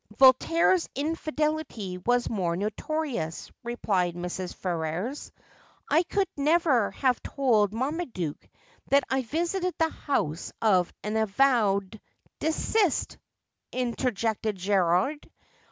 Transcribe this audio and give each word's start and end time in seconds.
'Voltaire's 0.17 0.89
infidelity 0.95 1.99
was 1.99 2.27
more 2.27 2.55
notorious,' 2.57 3.51
replied 3.63 4.15
Mrs. 4.15 4.51
Ferrers;' 4.55 5.31
I 5.91 6.01
could 6.01 6.27
never 6.35 6.89
have 6.89 7.21
told 7.21 7.71
Marmaduke 7.71 8.49
that 8.89 9.03
I 9.11 9.21
visited 9.21 9.75
the 9.77 9.89
house 9.91 10.51
of 10.59 10.91
an 11.03 11.17
avowed 11.17 12.01
''Deist,' 12.39 13.19
interjected 13.71 14.55
Gerald. 14.55 15.19